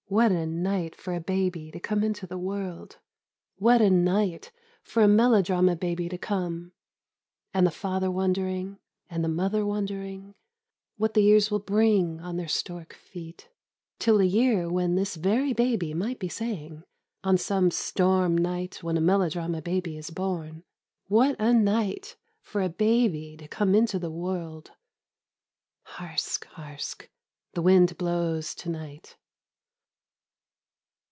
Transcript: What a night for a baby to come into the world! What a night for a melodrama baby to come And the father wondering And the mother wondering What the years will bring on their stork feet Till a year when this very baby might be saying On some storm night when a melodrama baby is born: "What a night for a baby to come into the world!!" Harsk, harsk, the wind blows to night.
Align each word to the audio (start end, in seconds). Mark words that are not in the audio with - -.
What 0.11 0.33
a 0.33 0.45
night 0.45 0.93
for 0.93 1.15
a 1.15 1.21
baby 1.21 1.71
to 1.71 1.79
come 1.79 2.03
into 2.03 2.27
the 2.27 2.37
world! 2.37 2.97
What 3.55 3.81
a 3.81 3.89
night 3.89 4.51
for 4.83 5.01
a 5.01 5.07
melodrama 5.07 5.77
baby 5.77 6.09
to 6.09 6.17
come 6.17 6.73
And 7.53 7.65
the 7.65 7.71
father 7.71 8.11
wondering 8.11 8.77
And 9.09 9.23
the 9.23 9.29
mother 9.29 9.65
wondering 9.65 10.35
What 10.97 11.13
the 11.13 11.21
years 11.23 11.49
will 11.49 11.61
bring 11.61 12.19
on 12.19 12.35
their 12.35 12.49
stork 12.49 12.91
feet 12.93 13.47
Till 13.99 14.19
a 14.19 14.25
year 14.25 14.69
when 14.69 14.95
this 14.95 15.15
very 15.15 15.53
baby 15.53 15.93
might 15.93 16.19
be 16.19 16.27
saying 16.27 16.83
On 17.23 17.37
some 17.37 17.71
storm 17.71 18.37
night 18.37 18.83
when 18.83 18.97
a 18.97 19.01
melodrama 19.01 19.61
baby 19.61 19.95
is 19.95 20.09
born: 20.09 20.65
"What 21.07 21.37
a 21.39 21.53
night 21.53 22.17
for 22.41 22.61
a 22.61 22.67
baby 22.67 23.37
to 23.37 23.47
come 23.47 23.73
into 23.73 23.97
the 23.97 24.11
world!!" 24.11 24.71
Harsk, 25.95 26.43
harsk, 26.55 27.07
the 27.53 27.61
wind 27.61 27.97
blows 27.97 28.53
to 28.55 28.67
night. 28.67 29.15